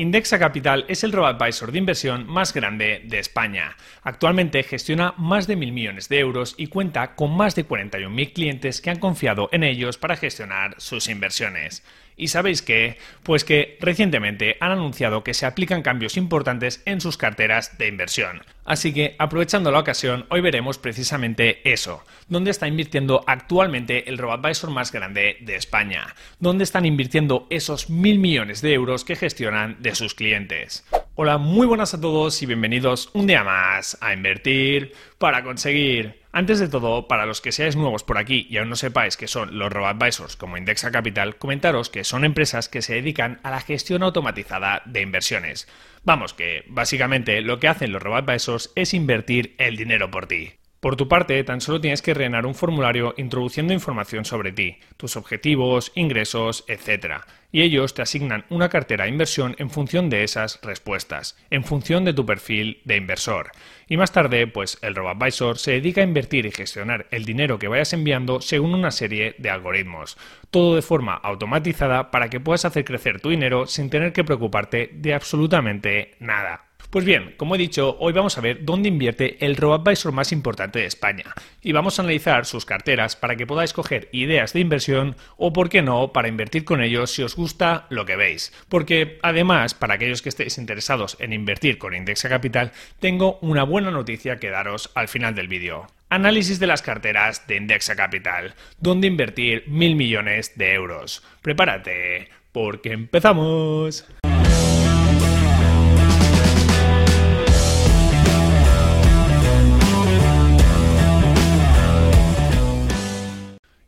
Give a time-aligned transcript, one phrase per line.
[0.00, 3.76] Indexa Capital es el robo-advisor de inversión más grande de España.
[4.02, 8.80] Actualmente gestiona más de mil millones de euros y cuenta con más de 41.000 clientes
[8.80, 11.84] que han confiado en ellos para gestionar sus inversiones.
[12.20, 12.98] ¿Y sabéis qué?
[13.22, 18.42] Pues que recientemente han anunciado que se aplican cambios importantes en sus carteras de inversión.
[18.66, 22.04] Así que, aprovechando la ocasión, hoy veremos precisamente eso.
[22.28, 26.14] ¿Dónde está invirtiendo actualmente el robo-advisor más grande de España?
[26.38, 30.84] ¿Dónde están invirtiendo esos mil millones de euros que gestionan de sus clientes?
[31.22, 36.22] Hola, muy buenas a todos y bienvenidos un día más a Invertir para conseguir.
[36.32, 39.28] Antes de todo, para los que seáis nuevos por aquí y aún no sepáis qué
[39.28, 43.60] son los robo-advisors como Indexa Capital, comentaros que son empresas que se dedican a la
[43.60, 45.68] gestión automatizada de inversiones.
[46.04, 50.59] Vamos, que básicamente lo que hacen los robo-advisors es invertir el dinero por ti.
[50.80, 55.14] Por tu parte, tan solo tienes que rellenar un formulario introduciendo información sobre ti, tus
[55.16, 57.16] objetivos, ingresos, etc.
[57.52, 62.06] Y ellos te asignan una cartera de inversión en función de esas respuestas, en función
[62.06, 63.52] de tu perfil de inversor.
[63.88, 67.68] Y más tarde, pues el RoboAdvisor se dedica a invertir y gestionar el dinero que
[67.68, 70.16] vayas enviando según una serie de algoritmos,
[70.50, 74.88] todo de forma automatizada para que puedas hacer crecer tu dinero sin tener que preocuparte
[74.94, 76.69] de absolutamente nada.
[76.90, 80.80] Pues bien, como he dicho, hoy vamos a ver dónde invierte el robo-advisor más importante
[80.80, 81.24] de España
[81.62, 85.68] y vamos a analizar sus carteras para que podáis coger ideas de inversión o, por
[85.68, 88.52] qué no, para invertir con ellos si os gusta lo que veis.
[88.68, 93.92] Porque además, para aquellos que estéis interesados en invertir con Indexa Capital, tengo una buena
[93.92, 95.86] noticia que daros al final del vídeo.
[96.08, 101.22] Análisis de las carteras de Indexa Capital, donde invertir mil millones de euros.
[101.40, 104.08] Prepárate, porque empezamos.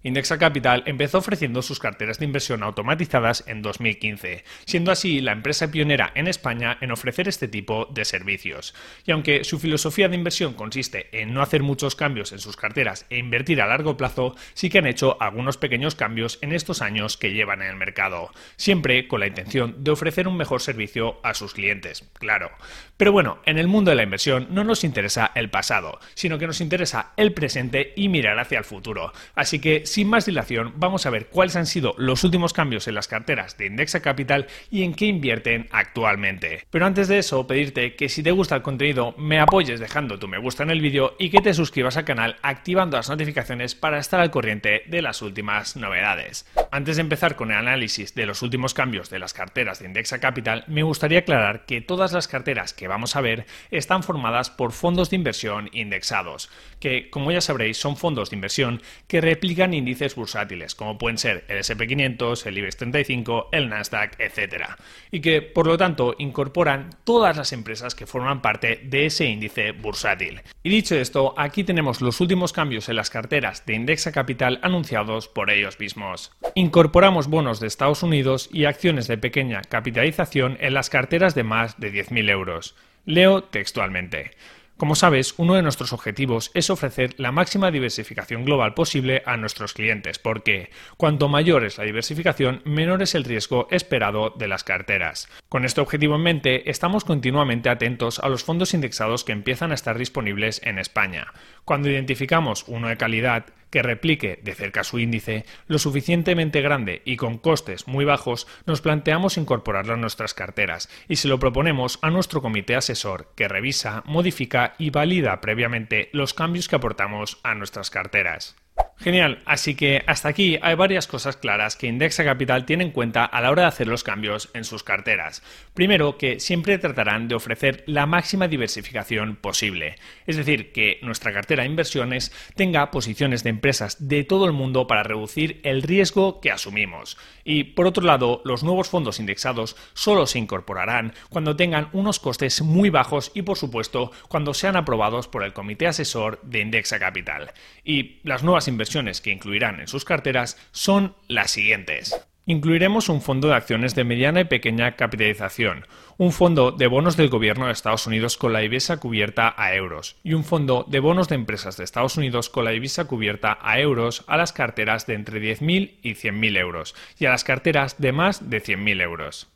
[0.04, 5.70] Indexa Capital empezó ofreciendo sus carteras de inversión automatizadas en 2015, siendo así la empresa
[5.70, 8.74] pionera en España en ofrecer este tipo de servicios.
[9.06, 13.06] Y aunque su filosofía de inversión consiste en no hacer muchos cambios en sus carteras
[13.10, 17.16] e invertir a largo plazo, sí que han hecho algunos pequeños cambios en estos años
[17.16, 21.34] que llevan en el mercado, siempre con la intención de ofrecer un mejor servicio a
[21.34, 22.50] sus clientes, claro.
[22.96, 26.46] Pero bueno, en el mundo de la inversión no nos interesa el pasado, sino que
[26.46, 29.12] nos interesa el presente y mirar hacia el futuro.
[29.34, 32.94] Así que sin más dilación, vamos a ver cuáles han sido los últimos cambios en
[32.94, 36.64] las carteras de Indexa Capital y en qué invierten actualmente.
[36.70, 40.28] Pero antes de eso, pedirte que si te gusta el contenido, me apoyes dejando tu
[40.28, 43.98] me gusta en el vídeo y que te suscribas al canal activando las notificaciones para
[43.98, 46.46] estar al corriente de las últimas novedades.
[46.70, 50.20] Antes de empezar con el análisis de los últimos cambios de las carteras de Indexa
[50.20, 54.72] Capital, me gustaría aclarar que todas las carteras que vamos a ver están formadas por
[54.72, 56.48] fondos de inversión indexados,
[56.80, 61.44] que como ya sabréis son fondos de inversión que replican índices bursátiles, como pueden ser
[61.48, 64.64] el SP500, el IBEX 35, el Nasdaq, etc.
[65.10, 69.72] Y que, por lo tanto, incorporan todas las empresas que forman parte de ese índice
[69.72, 70.40] bursátil.
[70.62, 75.28] Y dicho esto, aquí tenemos los últimos cambios en las carteras de Indexa Capital anunciados
[75.28, 76.32] por ellos mismos.
[76.54, 81.78] Incorporamos bonos de Estados Unidos y acciones de pequeña capitalización en las carteras de más
[81.78, 82.76] de 10.000 euros.
[83.04, 84.30] Leo textualmente.
[84.76, 89.74] Como sabes, uno de nuestros objetivos es ofrecer la máxima diversificación global posible a nuestros
[89.74, 95.28] clientes, porque cuanto mayor es la diversificación, menor es el riesgo esperado de las carteras.
[95.48, 99.74] Con este objetivo en mente, estamos continuamente atentos a los fondos indexados que empiezan a
[99.74, 101.32] estar disponibles en España.
[101.64, 107.16] Cuando identificamos uno de calidad, que replique de cerca su índice lo suficientemente grande y
[107.16, 112.10] con costes muy bajos, nos planteamos incorporarlo a nuestras carteras y se lo proponemos a
[112.10, 117.90] nuestro comité asesor que revisa, modifica y valida previamente los cambios que aportamos a nuestras
[117.90, 118.56] carteras.
[119.02, 123.24] Genial, así que hasta aquí hay varias cosas claras que Indexa Capital tiene en cuenta
[123.24, 125.42] a la hora de hacer los cambios en sus carteras.
[125.74, 129.96] Primero, que siempre tratarán de ofrecer la máxima diversificación posible,
[130.28, 134.86] es decir, que nuestra cartera de inversiones tenga posiciones de empresas de todo el mundo
[134.86, 137.16] para reducir el riesgo que asumimos.
[137.42, 142.62] Y por otro lado, los nuevos fondos indexados solo se incorporarán cuando tengan unos costes
[142.62, 147.50] muy bajos y por supuesto cuando sean aprobados por el comité asesor de Indexa Capital.
[147.82, 148.91] Y las nuevas inversiones
[149.22, 152.14] que incluirán en sus carteras son las siguientes.
[152.44, 155.86] Incluiremos un fondo de acciones de mediana y pequeña capitalización,
[156.18, 160.16] un fondo de bonos del gobierno de Estados Unidos con la divisa cubierta a euros
[160.24, 163.78] y un fondo de bonos de empresas de Estados Unidos con la divisa cubierta a
[163.80, 168.12] euros a las carteras de entre 10.000 y 100.000 euros y a las carteras de
[168.12, 169.48] más de 100.000 euros.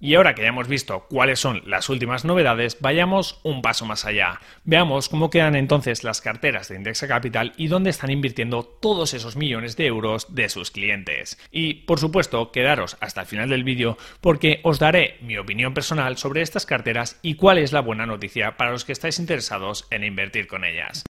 [0.00, 4.04] Y ahora que ya hemos visto cuáles son las últimas novedades, vayamos un paso más
[4.04, 4.40] allá.
[4.64, 9.36] Veamos cómo quedan entonces las carteras de Indexa Capital y dónde están invirtiendo todos esos
[9.36, 11.36] millones de euros de sus clientes.
[11.50, 16.16] Y, por supuesto, quedaros hasta el final del vídeo porque os daré mi opinión personal
[16.16, 20.04] sobre estas carteras y cuál es la buena noticia para los que estáis interesados en
[20.04, 21.04] invertir con ellas.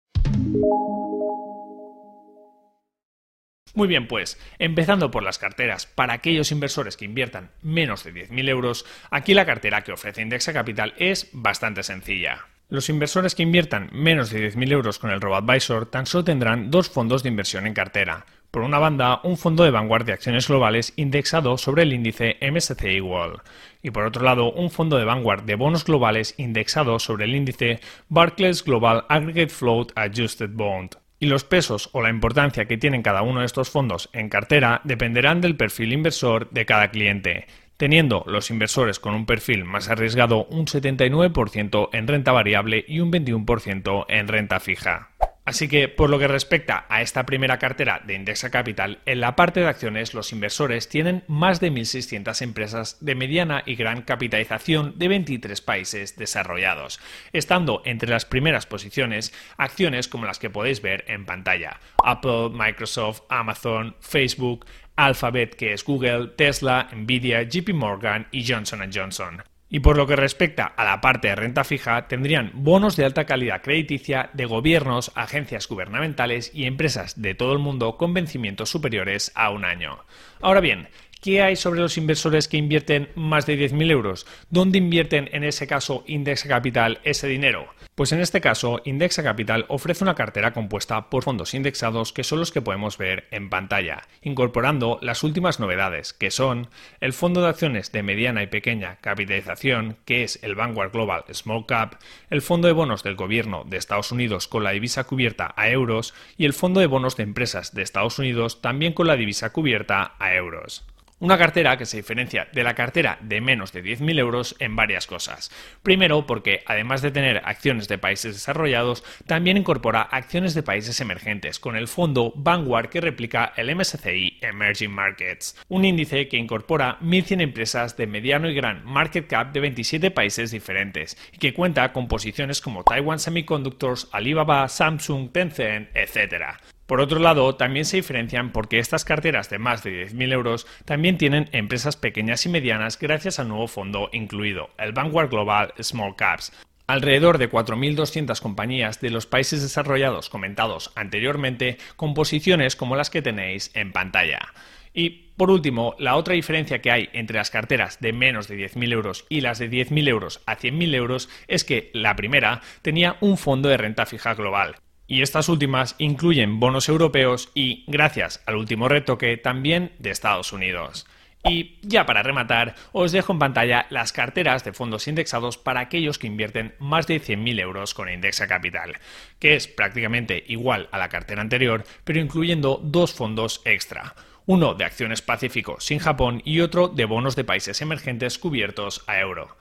[3.77, 8.49] Muy bien, pues, empezando por las carteras, para aquellos inversores que inviertan menos de 10.000
[8.49, 12.47] euros, aquí la cartera que ofrece Indexa Capital es bastante sencilla.
[12.69, 16.89] Los inversores que inviertan menos de 10.000 euros con el RoboAdvisor tan solo tendrán dos
[16.89, 18.25] fondos de inversión en cartera.
[18.49, 22.99] Por una banda, un fondo de vanguardia de acciones globales indexado sobre el índice MSCI
[22.99, 23.41] World.
[23.83, 27.79] Y por otro lado, un fondo de vanguard de bonos globales indexado sobre el índice
[28.09, 30.97] Barclays Global Aggregate Float Adjusted Bond.
[31.19, 34.81] Y los pesos o la importancia que tienen cada uno de estos fondos en cartera
[34.83, 37.47] dependerán del perfil inversor de cada cliente,
[37.77, 43.11] teniendo los inversores con un perfil más arriesgado un 79% en renta variable y un
[43.11, 45.09] 21% en renta fija.
[45.47, 49.37] Así que, por lo que respecta a esta primera cartera de Indexa Capital, en la
[49.37, 54.99] parte de acciones los inversores tienen más de 1.600 empresas de mediana y gran capitalización
[54.99, 56.99] de 23 países desarrollados,
[57.31, 61.79] estando entre las primeras posiciones acciones como las que podéis ver en pantalla.
[62.03, 64.65] Apple, Microsoft, Amazon, Facebook,
[64.97, 69.41] Alphabet, que es Google, Tesla, Nvidia, JP Morgan y Johnson Johnson.
[69.69, 73.25] Y por lo que respecta a la parte de renta fija, tendrían bonos de alta
[73.25, 79.31] calidad crediticia de gobiernos, agencias gubernamentales y empresas de todo el mundo con vencimientos superiores
[79.35, 80.05] a un año.
[80.39, 80.87] Ahora bien,
[81.21, 84.27] ¿Qué hay sobre los inversores que invierten más de 10.000 euros?
[84.51, 87.67] ¿Dónde invierten en ese caso Indexa Capital ese dinero?
[87.95, 92.39] Pues en este caso, Indexa Capital ofrece una cartera compuesta por fondos indexados que son
[92.39, 96.69] los que podemos ver en pantalla, incorporando las últimas novedades, que son
[97.01, 101.65] el fondo de acciones de mediana y pequeña capitalización, que es el Vanguard Global Small
[101.65, 101.95] Cap,
[102.29, 106.13] el fondo de bonos del gobierno de Estados Unidos con la divisa cubierta a euros
[106.37, 110.13] y el fondo de bonos de empresas de Estados Unidos también con la divisa cubierta
[110.19, 110.85] a euros.
[111.19, 115.07] Una cartera que se diferencia de la cartera de menos de 10.000 euros en varias
[115.07, 115.49] cosas.
[115.81, 121.59] Primero, porque además de tener acciones de países desarrollados, también incorpora acciones de países emergentes,
[121.59, 127.41] con el fondo Vanguard que replica el MSCI Emerging Markets, un índice que incorpora 1.100
[127.41, 132.07] empresas de mediano y gran market cap de 27 países diferentes, y que cuenta con
[132.07, 136.59] posiciones como Taiwan Semiconductors, Alibaba, Samsung, Tencent, etc.
[136.87, 141.17] Por otro lado, también se diferencian porque estas carteras de más de 10.000 euros también
[141.17, 146.53] tienen empresas pequeñas y medianas gracias al nuevo fondo incluido, el Vanguard Global Small Caps,
[146.87, 153.21] alrededor de 4.200 compañías de los países desarrollados comentados anteriormente con posiciones como las que
[153.21, 154.53] tenéis en pantalla.
[154.93, 158.93] Y por último, la otra diferencia que hay entre las carteras de menos de 10.000
[158.93, 163.37] euros y las de 10.000 euros a 100.000 euros es que la primera tenía un
[163.37, 168.89] fondo de renta fija global, y estas últimas incluyen bonos europeos y, gracias al último
[168.89, 171.07] retoque, también de Estados Unidos.
[171.43, 176.19] Y ya para rematar, os dejo en pantalla las carteras de fondos indexados para aquellos
[176.19, 178.97] que invierten más de 100.000 euros con Indexa Capital,
[179.39, 184.15] que es prácticamente igual a la cartera anterior, pero incluyendo dos fondos extra.
[184.45, 189.19] Uno de acciones Pacífico sin Japón y otro de bonos de países emergentes cubiertos a
[189.19, 189.55] euro.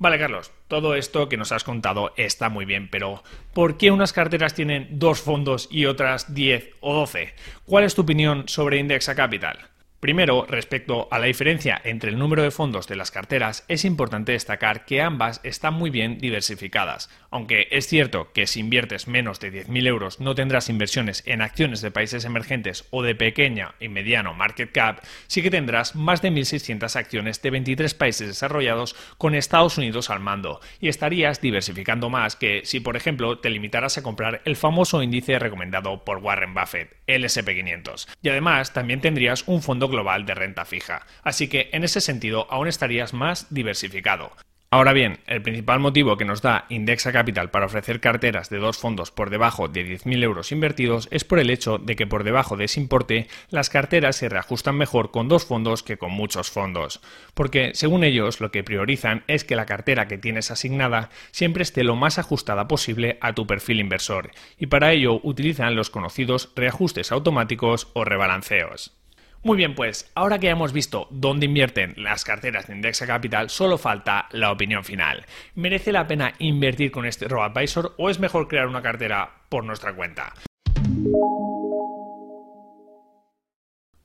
[0.00, 4.12] Vale, Carlos, todo esto que nos has contado está muy bien, pero ¿por qué unas
[4.12, 7.34] carteras tienen dos fondos y otras 10 o 12?
[7.64, 9.58] ¿Cuál es tu opinión sobre Indexa Capital?
[10.00, 14.30] Primero, respecto a la diferencia entre el número de fondos de las carteras, es importante
[14.30, 17.10] destacar que ambas están muy bien diversificadas.
[17.30, 21.80] Aunque es cierto que si inviertes menos de 10.000 euros no tendrás inversiones en acciones
[21.80, 26.30] de países emergentes o de pequeña y mediano market cap, sí que tendrás más de
[26.30, 32.36] 1.600 acciones de 23 países desarrollados con Estados Unidos al mando, y estarías diversificando más
[32.36, 36.94] que si, por ejemplo, te limitaras a comprar el famoso índice recomendado por Warren Buffett,
[37.08, 38.06] el SP500.
[38.22, 42.46] Y además también tendrías un fondo global de renta fija, así que en ese sentido
[42.50, 44.32] aún estarías más diversificado.
[44.70, 48.76] Ahora bien, el principal motivo que nos da Indexa Capital para ofrecer carteras de dos
[48.76, 52.54] fondos por debajo de 10.000 euros invertidos es por el hecho de que por debajo
[52.54, 57.00] de ese importe las carteras se reajustan mejor con dos fondos que con muchos fondos,
[57.32, 61.82] porque según ellos lo que priorizan es que la cartera que tienes asignada siempre esté
[61.82, 67.10] lo más ajustada posible a tu perfil inversor, y para ello utilizan los conocidos reajustes
[67.10, 68.97] automáticos o rebalanceos.
[69.44, 73.50] Muy bien, pues ahora que ya hemos visto dónde invierten las carteras de Indexa Capital,
[73.50, 75.24] solo falta la opinión final.
[75.54, 79.94] ¿Merece la pena invertir con este RoboAdvisor o es mejor crear una cartera por nuestra
[79.94, 80.34] cuenta?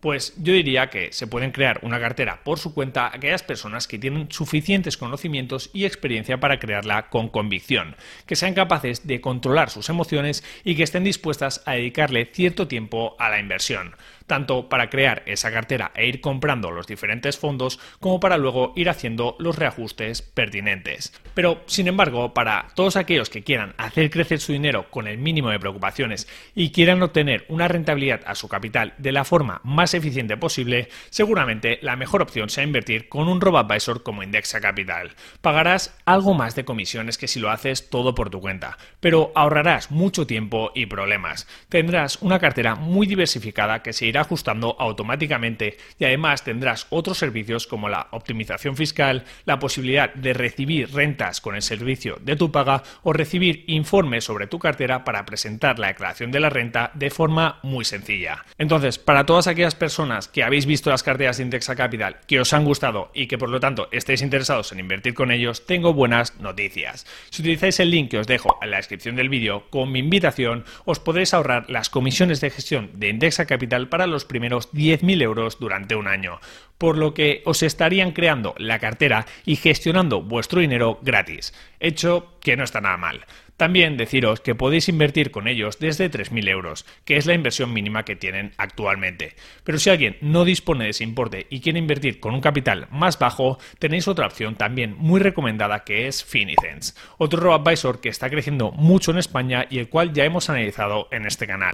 [0.04, 3.98] Pues yo diría que se pueden crear una cartera por su cuenta aquellas personas que
[3.98, 9.88] tienen suficientes conocimientos y experiencia para crearla con convicción, que sean capaces de controlar sus
[9.88, 13.96] emociones y que estén dispuestas a dedicarle cierto tiempo a la inversión
[14.28, 18.90] tanto para crear esa cartera e ir comprando los diferentes fondos como para luego ir
[18.90, 21.14] haciendo los reajustes pertinentes.
[21.34, 25.50] Pero, sin embargo, para todos aquellos que quieran hacer crecer su dinero con el mínimo
[25.50, 30.38] de preocupaciones y quieran obtener una rentabilidad a su capital de la forma más eficiente
[30.38, 35.16] posible, seguramente la mejor opción sea invertir con un robo-advisor como Indexa Capital.
[35.42, 39.92] Pagarás algo más de comisiones que si lo haces todo por tu cuenta, pero ahorrarás
[39.92, 41.48] mucho tiempo y problemas.
[41.70, 47.66] Tendrás una cartera muy diversificada que se irá ajustando automáticamente y además tendrás otros servicios
[47.66, 52.84] como la optimización fiscal, la posibilidad de recibir rentas con el servicio de tu paga
[53.02, 57.60] o recibir informes sobre tu cartera para presentar la declaración de la renta de forma
[57.64, 58.46] muy sencilla.
[58.60, 62.54] Entonces, para todas aquellas personas que habéis visto las carteras de Indexa Capital, que os
[62.54, 66.40] han gustado y que por lo tanto estéis interesados en invertir con ellos, tengo buenas
[66.40, 67.08] noticias.
[67.32, 70.66] Si utilizáis el link que os dejo en la descripción del vídeo con mi invitación,
[70.86, 75.96] os podréis ahorrar las comisiones de gestión de Indexa Capital los primeros 10.000 euros durante
[75.96, 76.40] un año,
[76.78, 82.58] por lo que os estarían creando la cartera y gestionando vuestro dinero gratis, hecho que
[82.58, 83.26] no está nada mal.
[83.58, 88.04] También deciros que podéis invertir con ellos desde 3.000 euros, que es la inversión mínima
[88.04, 89.36] que tienen actualmente.
[89.64, 93.20] Pero si alguien no dispone de ese importe y quiere invertir con un capital más
[93.20, 98.30] bajo, tenéis otra opción también muy recomendada que es Finicens, otro robo advisor que está
[98.30, 101.74] creciendo mucho en España y el cual ya hemos analizado en este canal.